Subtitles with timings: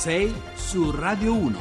[0.00, 1.58] 6 su Radio 1.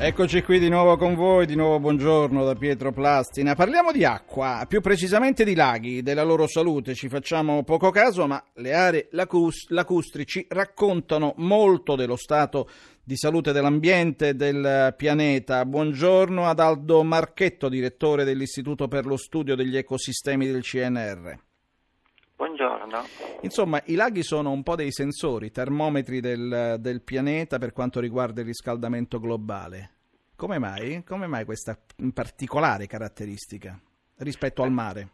[0.00, 3.54] Eccoci qui di nuovo con voi, di nuovo buongiorno da Pietro Plastina.
[3.54, 6.96] Parliamo di acqua, più precisamente di laghi, della loro salute.
[6.96, 12.68] Ci facciamo poco caso, ma le aree lacustri ci raccontano molto dello stato
[13.00, 15.64] di salute dell'ambiente e del pianeta.
[15.64, 21.48] Buongiorno ad Aldo Marchetto, direttore dell'Istituto per lo studio degli ecosistemi del CNR.
[22.40, 23.02] Buongiorno.
[23.42, 28.40] Insomma, i laghi sono un po' dei sensori, termometri del, del pianeta per quanto riguarda
[28.40, 29.90] il riscaldamento globale.
[30.36, 31.04] Come mai?
[31.04, 31.78] Come mai questa
[32.14, 33.78] particolare caratteristica
[34.20, 35.08] rispetto al mare?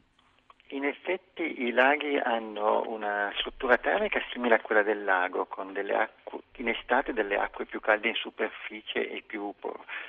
[0.68, 6.40] In effetti i laghi hanno una struttura termica simile a quella del lago, con acque,
[6.56, 9.52] in estate delle acque più calde in superficie e più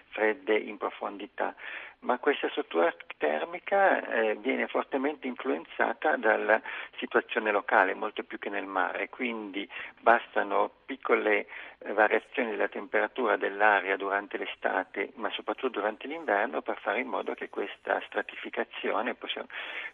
[0.09, 1.54] fredde in profondità.
[1.99, 6.62] Ma questa struttura termica eh, viene fortemente influenzata dalla
[6.98, 9.68] situazione locale, molto più che nel mare, quindi
[9.99, 11.48] bastano piccole
[11.80, 17.34] eh, variazioni della temperatura dell'aria durante l'estate, ma soprattutto durante l'inverno, per fare in modo
[17.34, 19.15] che questa stratificazione,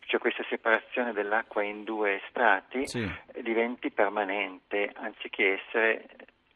[0.05, 3.09] cioè questa separazione dell'acqua in due strati, sì.
[3.41, 6.05] diventi permanente, anziché essere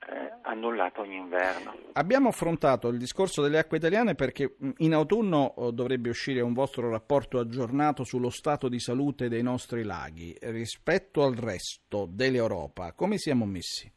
[0.10, 1.76] eh, annullato ogni inverno.
[1.94, 6.90] Abbiamo affrontato il discorso delle acque italiane perché in autunno oh, dovrebbe uscire un vostro
[6.90, 12.94] rapporto aggiornato sullo stato di salute dei nostri laghi rispetto al resto dell'Europa.
[12.94, 13.92] Come siamo messi?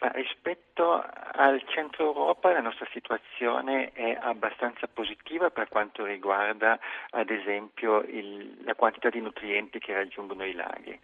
[0.00, 6.78] Ma rispetto al centro Europa la nostra situazione è abbastanza positiva per quanto riguarda
[7.10, 10.98] ad esempio il, la quantità di nutrienti che raggiungono i laghi,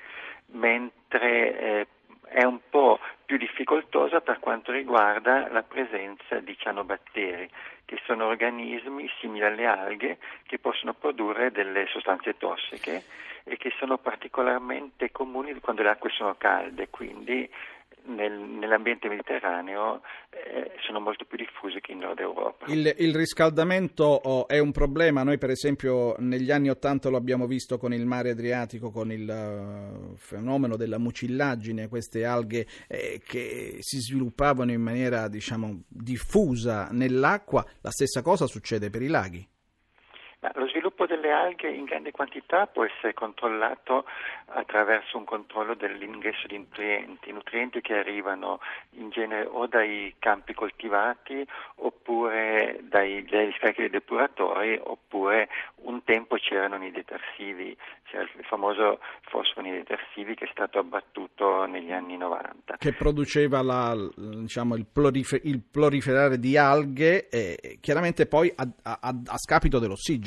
[0.53, 1.87] mentre eh,
[2.29, 7.51] è un po' più difficoltosa per quanto riguarda la presenza di cianobatteri,
[7.85, 13.05] che sono organismi simili alle alghe che possono produrre delle sostanze tossiche
[13.45, 17.49] e che sono particolarmente comuni quando le acque sono calde, quindi
[18.07, 22.67] nel, nell'ambiente mediterraneo eh, sono molto più diffusi che in Nord Europa.
[22.69, 27.47] Il, il riscaldamento oh, è un problema, noi per esempio negli anni Ottanta lo abbiamo
[27.47, 33.77] visto con il mare Adriatico, con il uh, fenomeno della mucillagine, queste alghe eh, che
[33.81, 39.47] si sviluppavano in maniera diciamo diffusa nell'acqua, la stessa cosa succede per i laghi.
[40.55, 44.05] Lo sviluppo delle alghe in grande quantità può essere controllato
[44.47, 48.61] attraverso un controllo dell'ingresso di nutrienti, nutrienti che arrivano
[48.91, 51.45] in genere o dai campi coltivati
[51.77, 55.49] oppure dai, dagli sprechi dei depuratori oppure
[55.87, 61.65] un tempo c'erano i detersivi, c'era il famoso fosforo nei detersivi che è stato abbattuto
[61.65, 62.77] negli anni 90.
[62.77, 68.99] Che produceva la, diciamo, il, prolifer- il, proliferare di alghe e chiaramente poi a, a,
[69.01, 70.26] a scapito dell'ossigeno.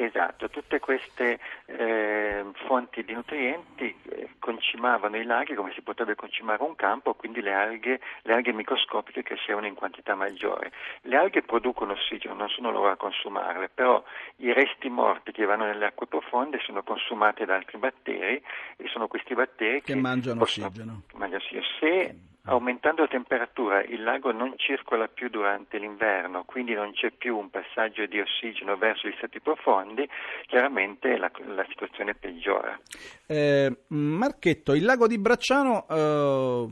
[0.00, 6.62] Esatto, tutte queste eh, fonti di nutrienti eh, concimavano i laghi come si potrebbe concimare
[6.62, 10.70] un campo, quindi le alghe, le alghe microscopiche crescevano in quantità maggiore.
[11.00, 14.00] Le alghe producono ossigeno, non sono loro a consumarle, però
[14.36, 18.40] i resti morti che vanno nelle acque profonde sono consumati da altri batteri
[18.76, 21.02] e sono questi batteri che, che mangiano possono, ossigeno.
[21.14, 21.66] Mangiano ossigeno.
[21.80, 22.14] Se
[22.44, 27.50] Aumentando la temperatura il lago non circola più durante l'inverno, quindi non c'è più un
[27.50, 30.08] passaggio di ossigeno verso gli strati profondi,
[30.46, 32.78] chiaramente la, la situazione peggiora.
[33.26, 36.66] Eh, Marchetto, il lago di Bracciano eh,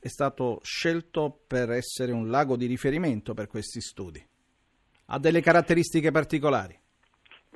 [0.00, 4.22] è stato scelto per essere un lago di riferimento per questi studi.
[5.06, 6.78] Ha delle caratteristiche particolari?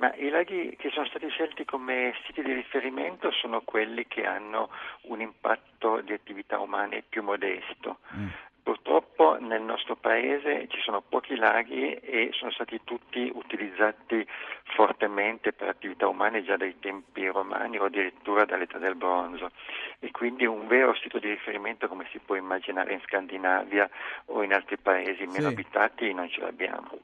[0.03, 4.69] Ma i laghi che sono stati scelti come siti di riferimento sono quelli che hanno
[5.03, 7.99] un impatto di attività umane più modesto.
[8.13, 8.27] Mm.
[8.63, 14.27] Purtroppo nel nostro paese ci sono pochi laghi e sono stati tutti utilizzati
[14.75, 19.51] fortemente per attività umane già dai tempi romani o addirittura dall'età del bronzo
[19.99, 23.89] e quindi un vero sito di riferimento come si può immaginare in Scandinavia
[24.25, 25.53] o in altri paesi meno sì.
[25.53, 26.99] abitati non ce l'abbiamo.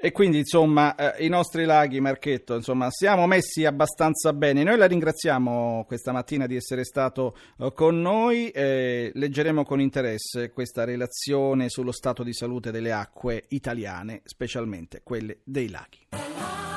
[0.00, 4.62] E quindi, insomma, eh, i nostri laghi, Marchetto, insomma, siamo messi abbastanza bene.
[4.62, 8.48] Noi la ringraziamo questa mattina di essere stato eh, con noi.
[8.50, 15.38] Eh, leggeremo con interesse questa relazione sullo stato di salute delle acque italiane, specialmente quelle
[15.42, 16.67] dei laghi.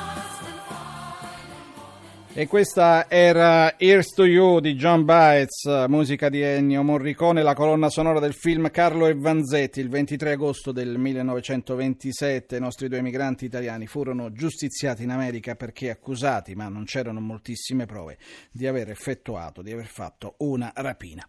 [2.34, 7.90] E questa era Here's to You di John Baez, musica di Ennio Morricone, la colonna
[7.90, 9.82] sonora del film Carlo e Vanzetti.
[9.82, 15.90] Il 23 agosto del 1927 i nostri due emigranti italiani furono giustiziati in America perché
[15.90, 18.18] accusati, ma non c'erano moltissime prove,
[18.50, 21.28] di aver effettuato, di aver fatto una rapina.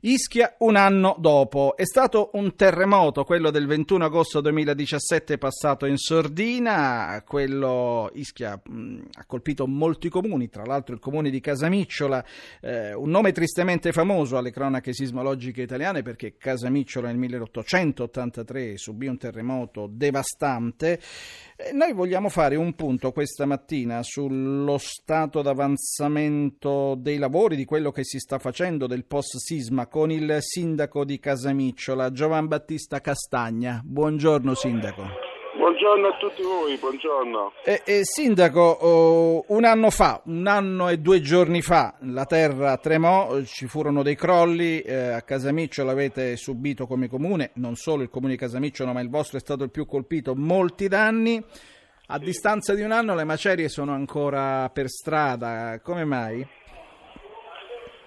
[0.00, 1.76] Ischia un anno dopo.
[1.76, 7.22] È stato un terremoto, quello del 21 agosto 2017 passato in sordina.
[7.24, 12.24] Quello Ischia mh, ha colpito molti comuni comuni, tra l'altro il comune di Casamicciola,
[12.60, 19.18] eh, un nome tristemente famoso alle cronache sismologiche italiane perché Casamicciola nel 1883 subì un
[19.18, 20.98] terremoto devastante.
[21.56, 27.90] Eh, noi vogliamo fare un punto questa mattina sullo stato d'avanzamento dei lavori, di quello
[27.90, 33.80] che si sta facendo del post sisma con il sindaco di Casamicciola, Giovan Battista Castagna.
[33.84, 35.29] Buongiorno sindaco.
[35.60, 37.52] Buongiorno a tutti voi, buongiorno.
[37.66, 42.78] Eh, eh, sindaco, oh, un anno fa, un anno e due giorni fa, la terra
[42.78, 48.08] tremò, ci furono dei crolli, eh, a Casamiccio l'avete subito come comune, non solo il
[48.08, 51.36] comune di Casamiccio, ma il vostro è stato il più colpito, molti danni.
[52.06, 52.24] A sì.
[52.24, 56.40] distanza di un anno le macerie sono ancora per strada, come mai?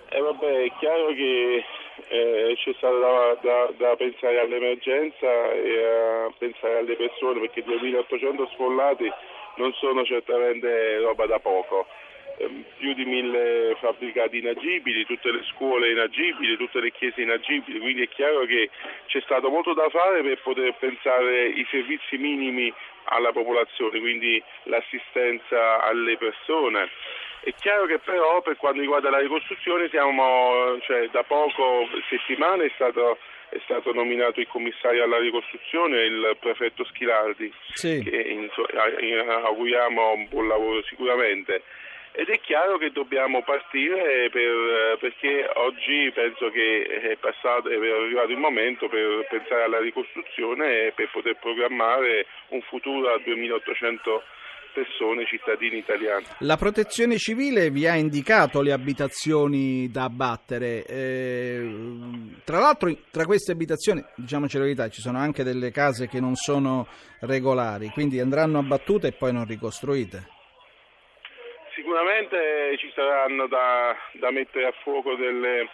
[0.10, 1.64] Eh vabbè, è chiaro che
[2.08, 8.48] eh, c'è stato da, da, da, pensare all'emergenza e a pensare alle persone perché 2800
[8.54, 9.12] sfollati
[9.56, 11.88] non sono certamente roba da poco.
[12.38, 18.02] Eh, più di mille fabbricati inagibili, tutte le scuole inagibili, tutte le chiese inagibili, quindi
[18.02, 18.70] è chiaro che
[19.06, 22.74] c'è stato molto da fare per poter pensare i servizi minimi
[23.06, 26.90] alla popolazione, quindi l'assistenza alle persone
[27.44, 32.72] è chiaro che però per quanto riguarda la ricostruzione siamo, cioè, da poco settimane è
[32.74, 33.18] stato,
[33.50, 38.02] è stato, nominato il commissario alla ricostruzione, il prefetto Schilardi, sì.
[38.02, 41.64] che insomma, auguriamo un buon lavoro sicuramente.
[42.16, 48.32] Ed è chiaro che dobbiamo partire per, perché oggi penso che è, passato, è arrivato
[48.32, 54.24] il momento per pensare alla ricostruzione e per poter programmare un futuro a 2800
[54.74, 56.26] persone, cittadini italiani.
[56.40, 60.86] La protezione civile vi ha indicato le abitazioni da abbattere.
[60.86, 61.70] Eh,
[62.44, 66.36] tra l'altro, tra queste abitazioni, diciamoci la verità, ci sono anche delle case che non
[66.36, 66.88] sono
[67.22, 70.28] regolari, quindi andranno abbattute e poi non ricostruite.
[71.76, 75.70] Sicuramente ci saranno da, da mettere a fuoco delle,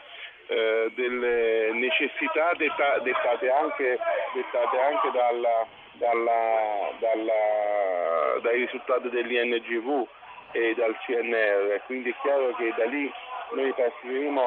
[0.48, 3.98] eh, delle necessità dettate anche,
[4.34, 5.68] dettate anche dalla,
[6.00, 10.07] dalla, dalla, dai risultati dell'INGV
[10.51, 13.12] e dal CNR, quindi è chiaro che da lì
[13.54, 14.42] noi partiremo.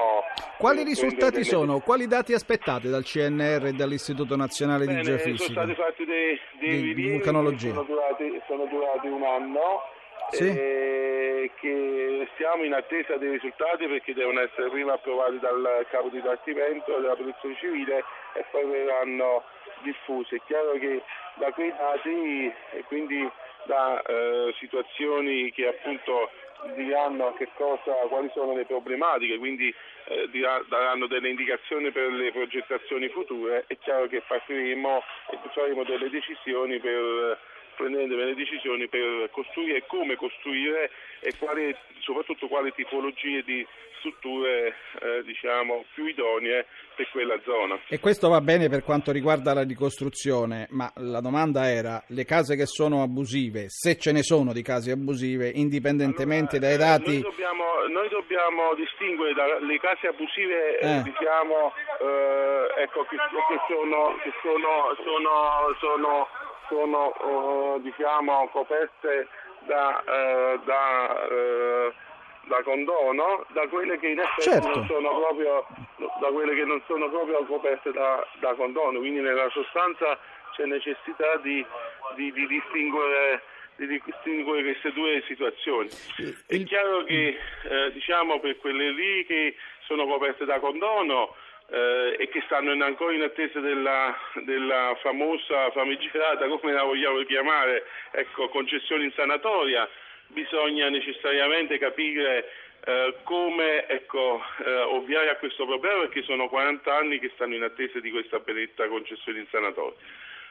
[0.58, 1.44] Quali risultati delle...
[1.44, 1.80] sono?
[1.80, 5.60] Quali dati aspettate dal CNR e dall'Istituto Nazionale Bene, di Geofisica?
[5.60, 7.74] Sono stati fatti dei, dei di, vulcanologia.
[7.74, 9.82] Sono durati, sono durati un anno.
[10.30, 10.48] Sì.
[10.48, 16.16] E che siamo in attesa dei risultati perché devono essere prima approvati dal capo di
[16.16, 18.04] dipartimento della protezione civile
[18.34, 19.42] e poi verranno
[19.82, 20.36] diffusi.
[20.36, 21.02] È chiaro che
[21.34, 23.28] da quei dati e quindi
[23.64, 26.30] da eh, situazioni che appunto
[26.74, 29.74] diranno cosa, quali sono le problematiche, quindi
[30.04, 30.28] eh,
[30.68, 36.78] daranno delle indicazioni per le progettazioni future, è chiaro che partiremo e faremo delle decisioni
[36.78, 37.38] per
[37.76, 40.90] prendendo delle decisioni per costruire come costruire
[41.20, 43.66] e quali, soprattutto quali tipologie di
[44.02, 46.66] strutture eh, diciamo, più idonee
[46.96, 47.78] per quella zona.
[47.88, 52.56] E questo va bene per quanto riguarda la ricostruzione, ma la domanda era le case
[52.56, 57.12] che sono abusive, se ce ne sono di case abusive, indipendentemente allora, dai dati...
[57.12, 60.96] Noi dobbiamo, noi dobbiamo distinguere dalle case abusive, eh.
[60.96, 61.72] Eh, diciamo,
[62.02, 66.28] eh, ecco, che, che, sono, che sono, sono, sono,
[66.72, 69.28] sono uh, diciamo, coperte
[69.66, 71.92] da, uh, da uh,
[72.44, 74.68] da condono da quelle che in effetti certo.
[74.68, 75.66] non sono proprio
[76.20, 78.98] da quelle che non sono proprio coperte da, da condono.
[78.98, 80.18] Quindi nella sostanza
[80.56, 81.64] c'è necessità di,
[82.16, 83.42] di, di, distinguere,
[83.76, 85.88] di distinguere queste due situazioni.
[86.46, 89.54] È chiaro che eh, diciamo per quelle lì che
[89.86, 91.36] sono coperte da condono
[91.70, 97.22] eh, e che stanno in, ancora in attesa della, della, famosa famigerata, come la vogliamo
[97.22, 99.88] chiamare, ecco, concessione in sanatoria,
[100.28, 102.50] bisogna necessariamente capire
[102.84, 107.62] eh, come ecco, eh, ovviare a questo problema perché sono 40 anni che stanno in
[107.62, 109.96] attesa di questa benedetta concessione in sanatoria.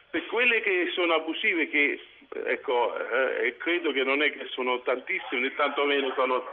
[0.09, 1.99] Per quelle che sono abusive, che
[2.45, 6.43] ecco, eh, credo che non è che sono tantissime, né tantomeno sono,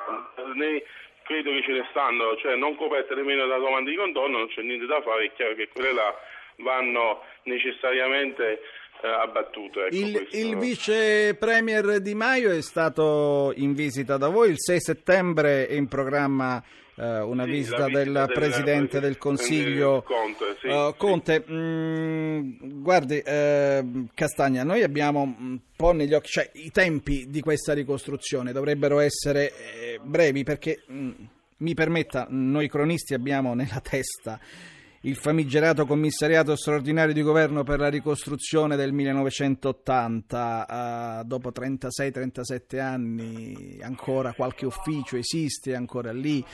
[0.55, 0.83] né
[1.29, 4.63] credo che ce ne stanno, cioè non coperte nemmeno da domande di contorno, non c'è
[4.63, 6.15] niente da fare, è chiaro che quelle là
[6.57, 8.61] vanno necessariamente
[9.03, 9.85] eh, abbattuto.
[9.85, 14.81] Ecco, il, il, vice premier Di Maio è stato in visita da voi, il 6
[14.81, 16.63] settembre in programma
[17.03, 20.57] una sì, visita, visita del, del Presidente del Consiglio Conte.
[20.61, 21.53] Sì, uh, Conte sì.
[21.53, 27.41] mh, mm, guardi eh, Castagna, noi abbiamo un po' negli occhi, cioè i tempi di
[27.41, 31.11] questa ricostruzione dovrebbero essere eh, brevi perché mh, mm,
[31.59, 34.41] mi permetta, noi cronisti abbiamo nella testa
[35.03, 43.79] il famigerato commissariato straordinario di governo per la ricostruzione del 1980, uh, dopo 36-37 anni
[43.81, 46.45] ancora qualche ufficio esiste ancora lì,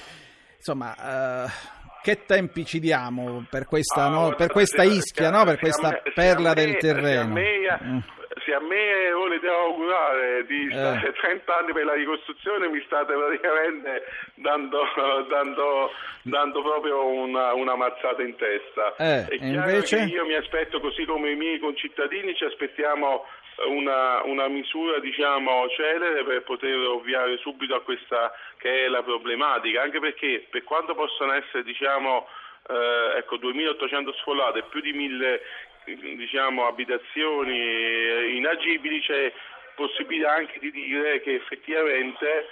[0.64, 0.94] insomma...
[0.98, 1.72] Uh,
[2.04, 6.50] che tempi ci diamo per questa, ah, no, per questa ischia, no, per questa perla
[6.50, 7.32] me, del terreno?
[7.82, 7.98] Mm
[8.44, 11.12] se a me volete augurare di stare eh.
[11.12, 14.04] 30 anni per la ricostruzione mi state praticamente
[14.34, 14.82] dando,
[15.28, 15.90] dando,
[16.22, 18.94] dando proprio una, una, mazzata in testa.
[18.96, 19.96] Eh, chiaro invece...
[19.96, 23.24] che io mi aspetto, così come i miei concittadini, ci aspettiamo
[23.66, 29.82] una, una, misura diciamo celere per poter ovviare subito a questa che è la problematica,
[29.82, 32.28] anche perché per quanto possono essere diciamo
[32.68, 35.42] eh, ecco, 2800 sfollate e più di 1000
[36.16, 39.32] diciamo, abitazioni inagibili c'è
[39.74, 42.48] possibilità anche di dire che effettivamente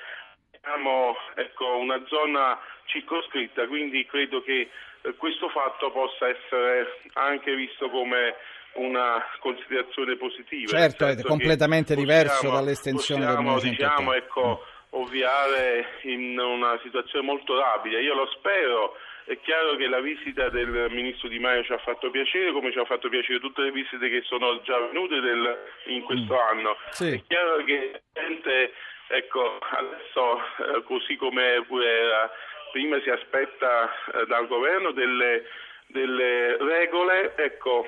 [0.61, 4.69] abbiamo ecco, una zona circoscritta, quindi credo che
[5.03, 8.35] eh, questo fatto possa essere anche visto come
[8.75, 10.79] una considerazione positiva.
[10.79, 15.00] Certo, è completamente possiamo, diverso dall'estensione possiamo, del diciamo, ecco, mm.
[15.00, 17.99] ovviare in una situazione molto rapida.
[17.99, 22.11] Io lo spero è chiaro che la visita del ministro Di Maio ci ha fatto
[22.11, 26.02] piacere, come ci ha fatto piacere tutte le visite che sono già venute del, in
[26.02, 26.38] questo mm.
[26.38, 26.76] anno.
[26.91, 27.12] Sì.
[27.12, 28.73] È chiaro che gente,
[29.09, 32.31] ecco, adesso eh, così come pure era,
[32.73, 35.45] prima si aspetta eh, dal governo delle,
[35.87, 37.87] delle regole, ecco,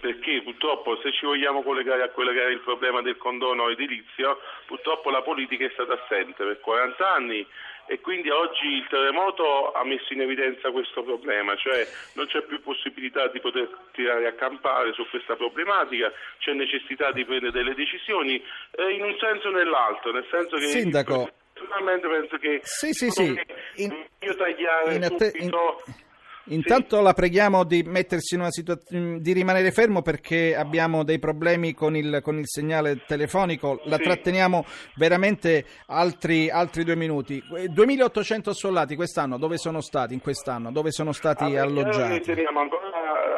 [0.00, 4.40] perché purtroppo se ci vogliamo collegare a quello che era il problema del condono edilizio,
[4.66, 7.46] purtroppo la politica è stata assente per 40 anni
[7.86, 12.62] e quindi oggi il terremoto ha messo in evidenza questo problema, cioè non c'è più
[12.62, 18.40] possibilità di poter tirare a campare su questa problematica, c'è necessità di prendere delle decisioni
[18.76, 21.30] eh, in un senso o nell'altro, nel senso che Sindaco.
[21.52, 23.38] personalmente penso che sì, sì, sì.
[23.82, 26.08] In, tagliare in atte- subito in
[26.50, 27.02] Intanto sì.
[27.02, 31.96] la preghiamo di mettersi in una situazione di rimanere fermo perché abbiamo dei problemi con
[31.96, 33.80] il, con il segnale telefonico.
[33.84, 34.02] La sì.
[34.02, 34.64] tratteniamo
[34.96, 37.42] veramente altri, altri, due minuti.
[37.68, 40.72] 2800 soldati quest'anno dove sono stati in quest'anno?
[40.72, 42.20] Dove sono stati ah, alloggiati?
[42.20, 42.90] Teniamo ancora,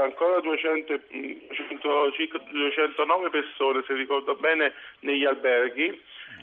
[0.02, 1.00] ancora 200,
[2.50, 6.00] 209 persone, se ricordo bene, negli alberghi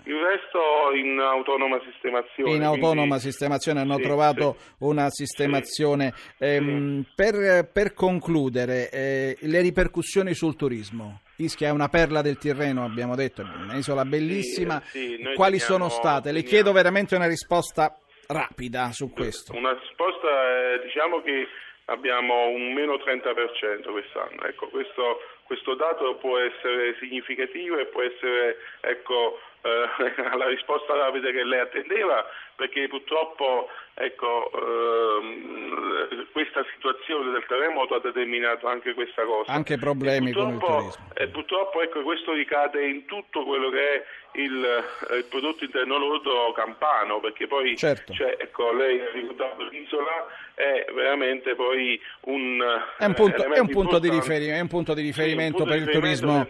[0.09, 0.59] il resto
[0.95, 2.51] in autonoma sistemazione.
[2.51, 3.19] In autonoma quindi...
[3.19, 4.73] sistemazione hanno sì, trovato sì.
[4.79, 6.13] una sistemazione.
[6.15, 6.45] Sì.
[6.45, 11.21] Ehm, per, per, concludere, eh, le ripercussioni sul turismo.
[11.37, 14.81] Ischia è una perla del Tirreno, abbiamo detto, è un'isola bellissima.
[15.35, 16.31] Quali teniamo, sono state?
[16.31, 17.95] Le chiedo veramente una risposta
[18.27, 19.55] rapida su questo.
[19.55, 21.47] Una risposta, eh, diciamo che
[21.85, 24.43] abbiamo un meno 30% quest'anno.
[24.43, 31.31] Ecco, questo, questo, dato può essere significativo e può essere ecco, eh, la risposta rapida
[31.31, 32.25] che lei attendeva,
[32.55, 39.51] perché purtroppo ecco, ehm, questa situazione del terremoto ha determinato anche questa cosa.
[39.51, 41.09] Anche problemi con il turismo.
[41.13, 44.83] E purtroppo ecco, questo ricade in tutto quello che è il,
[45.17, 48.13] il prodotto interno lordo campano, perché poi certo.
[48.13, 52.62] cioè, ecco, lei ha ricordato l'isola, è veramente poi un,
[52.98, 55.77] è un punto, è un punto, di, riferimento, è un punto di riferimento sì, per
[55.77, 56.48] il turismo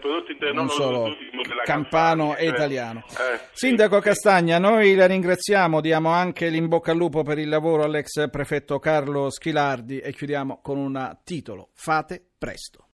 [0.52, 1.16] non solo
[1.64, 3.04] campano e cioè, italiano.
[3.08, 7.48] Eh, Sindaco sì, Castagna, noi la ringraziamo, diamo anche l'in bocca al lupo per il
[7.48, 12.86] lavoro all'ex prefetto Carlo Schilardi e chiudiamo con un titolo, fate presto.